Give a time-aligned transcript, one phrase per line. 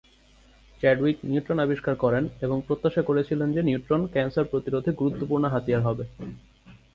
[0.83, 6.03] Chadwick neutron আবিষ্কার করে এবং প্রত্যাশা করেছিলেন যে নিউট্রন ক্যান্সার প্রতিরোধে গুরুত্বপূর্ণ হাতিয়ার হবে।